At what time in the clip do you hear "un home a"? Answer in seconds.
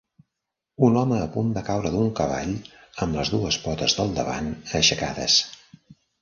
0.85-1.27